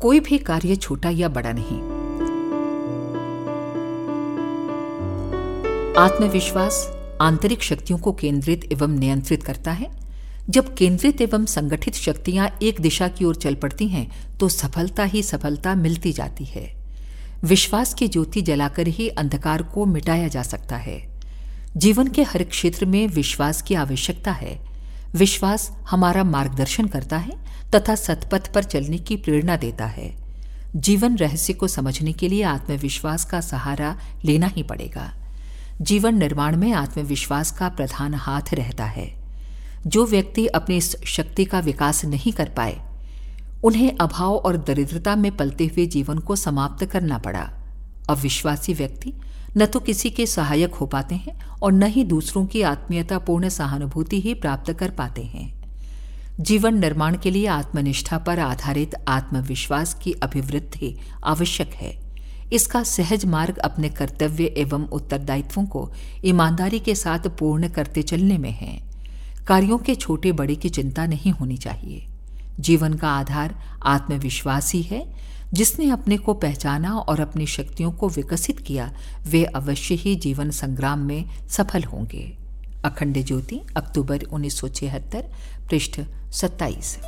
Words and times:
कोई 0.00 0.20
भी 0.20 0.38
कार्य 0.38 0.76
छोटा 0.76 1.10
या 1.10 1.28
बड़ा 1.28 1.52
नहीं। 1.52 1.80
आत्मविश्वास 5.98 6.98
आंतरिक 7.20 7.62
शक्तियों 7.62 7.98
को 7.98 8.12
केंद्रित 8.12 8.72
एवं 8.72 8.88
नियंत्रित 8.88 9.42
करता 9.42 9.72
है। 9.72 9.90
जब 10.50 10.74
केंद्रित 10.74 11.20
एवं 11.20 11.44
संगठित 11.44 11.94
शक्तियाँ 11.94 12.58
एक 12.62 12.80
दिशा 12.80 13.08
की 13.08 13.24
ओर 13.24 13.36
चल 13.36 13.54
पड़ती 13.54 13.88
हैं 13.88 14.38
तो 14.38 14.48
सफलता 14.48 15.04
ही 15.04 15.22
सफलता 15.22 15.74
मिलती 15.74 16.12
जाती 16.12 16.44
है। 16.44 16.74
विश्वास 17.44 17.94
की 17.94 18.08
ज्योति 18.08 18.42
जलाकर 18.42 18.86
ही 18.86 19.08
अंधकार 19.08 19.62
को 19.62 19.84
मिटाया 19.84 20.28
जा 20.28 20.42
सकता 20.42 20.76
है। 20.76 21.00
जीवन 21.76 22.08
के 22.08 22.22
हर 22.22 22.42
क्षेत्र 22.42 22.86
में 22.86 23.06
विश्वास 23.08 23.62
की 23.62 23.74
आवश्यकता 23.74 24.32
है। 24.32 24.65
विश्वास 25.16 25.70
हमारा 25.90 26.24
मार्गदर्शन 26.24 26.86
करता 26.86 27.16
है 27.16 27.32
तथा 27.74 27.94
सतपथ 27.94 28.52
पर 28.52 28.62
चलने 28.62 28.98
की 28.98 29.16
प्रेरणा 29.16 29.56
देता 29.56 29.86
है। 29.86 30.16
जीवन 30.76 31.16
रहस्य 31.16 31.52
को 31.52 31.68
समझने 31.68 32.12
के 32.12 32.28
लिए 32.28 32.42
आत्मविश्वास 32.42 33.24
का 33.24 33.40
सहारा 33.40 33.98
लेना 34.24 34.46
ही 34.46 34.62
पड़ेगा। 34.62 35.12
जीवन 35.80 36.18
निर्माण 36.18 36.56
में 36.56 36.72
आत्मविश्वास 36.72 37.50
का 37.50 37.68
प्रधान 37.68 38.14
हाथ 38.14 38.54
रहता 38.54 38.84
है। 38.84 39.14
जो 39.86 40.06
व्यक्ति 40.06 40.46
अपनी 40.46 40.76
इस 40.76 40.96
शक्ति 41.04 41.44
का 41.44 41.60
विकास 41.60 42.04
नहीं 42.04 42.32
कर 42.32 42.48
पाए, 42.48 42.80
उन्हें 43.64 43.96
अभाव 44.00 44.34
और 44.34 44.56
दरिद्रता 44.56 45.16
में 45.16 45.36
पलते 45.36 45.66
हुए 45.66 45.86
जीवन 45.86 46.18
को 46.18 46.36
समाप्त 46.36 46.84
करना 46.84 47.18
पड़ा। 47.18 47.52
अविश्वासी 48.08 48.74
व्यक्ति 48.74 49.12
न 49.56 49.66
तो 49.66 49.80
किसी 49.80 50.10
के 50.10 50.26
सहायक 50.26 50.74
हो 50.74 50.86
पाते 50.86 51.14
हैं 51.14 51.38
और 51.62 51.72
न 51.72 51.82
ही 51.82 52.04
दूसरों 52.04 52.46
की 52.46 52.62
आत्मीयता 52.62 53.18
पूर्ण 53.18 53.48
सहानुभूति 53.48 54.20
ही 54.20 54.34
प्राप्त 54.34 54.72
कर 54.72 54.90
पाते 54.90 55.22
हैं। 55.22 55.54
जीवन 56.40 56.78
निर्माण 56.78 57.16
के 57.18 57.30
लिए 57.30 57.46
आत्मनिष्ठा 57.46 58.18
पर 58.18 58.38
आधारित 58.38 58.94
आत्मविश्वास 59.08 59.94
की 59.94 60.12
अभिवृद्धि 60.12 60.96
आवश्यक 61.24 61.74
है। 61.74 61.94
इसका 62.52 62.82
सहज 62.82 63.24
मार्ग 63.24 63.58
अपने 63.58 63.88
कर्तव्य 63.88 64.44
एवं 64.44 64.84
उत्तरदायित्वों 64.88 65.64
को 65.66 65.92
ईमानदारी 66.24 66.78
के 66.78 66.94
साथ 66.94 67.28
पूर्ण 67.28 67.68
करते 67.68 68.02
चलने 68.02 68.38
में 68.38 68.50
है। 68.50 68.80
कार्यों 69.46 69.78
के 69.78 69.94
छोटे 69.94 70.32
बड़े 70.32 70.54
की 70.54 70.68
चिंता 70.68 71.06
नहीं 71.06 71.32
होनी 71.32 71.56
चाहिए। 71.56 72.06
जीवन 72.60 72.94
का 72.94 73.08
आधार 73.10 73.54
आत्मविश्वास 73.82 74.72
ही 74.72 74.82
है 74.82 75.00
जिसने 75.52 75.90
अपने 75.90 76.16
को 76.16 76.34
पहचाना 76.34 76.98
और 76.98 77.20
अपनी 77.20 77.46
शक्तियों 77.46 77.92
को 77.92 78.08
विकसित 78.08 78.60
किया, 78.60 78.92
वे 79.26 79.44
अवश्य 79.44 79.94
ही 79.94 80.14
जीवन 80.16 80.50
संग्राम 80.50 80.98
में 80.98 81.48
सफल 81.48 81.84
होंगे। 81.84 82.38
अखंड 82.84 83.24
ज्योति, 83.24 83.60
अक्टूबर 83.76 84.22
उन्नीस 84.22 84.58
सौ 84.58 84.68
छिहत्तर, 84.68 85.30
पृष्ठ 85.70 86.00
सत्ताईस। 86.32 86.98